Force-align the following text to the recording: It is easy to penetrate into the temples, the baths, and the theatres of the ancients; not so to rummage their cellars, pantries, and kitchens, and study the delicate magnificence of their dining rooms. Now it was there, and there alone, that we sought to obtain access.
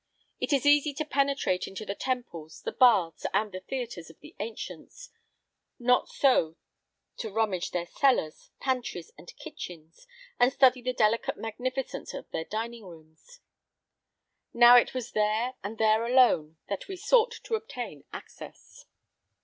It 0.39 0.51
is 0.51 0.65
easy 0.65 0.95
to 0.95 1.05
penetrate 1.05 1.67
into 1.67 1.85
the 1.85 1.93
temples, 1.93 2.63
the 2.63 2.71
baths, 2.71 3.27
and 3.35 3.51
the 3.51 3.59
theatres 3.59 4.09
of 4.09 4.19
the 4.19 4.35
ancients; 4.39 5.11
not 5.77 6.09
so 6.09 6.55
to 7.17 7.29
rummage 7.29 7.69
their 7.69 7.85
cellars, 7.85 8.49
pantries, 8.59 9.11
and 9.15 9.31
kitchens, 9.37 10.07
and 10.39 10.51
study 10.51 10.81
the 10.81 10.91
delicate 10.93 11.37
magnificence 11.37 12.15
of 12.15 12.27
their 12.31 12.45
dining 12.45 12.85
rooms. 12.87 13.41
Now 14.55 14.75
it 14.75 14.95
was 14.95 15.11
there, 15.11 15.53
and 15.63 15.77
there 15.77 16.03
alone, 16.03 16.57
that 16.67 16.87
we 16.87 16.95
sought 16.95 17.35
to 17.43 17.53
obtain 17.53 18.03
access. 18.11 18.87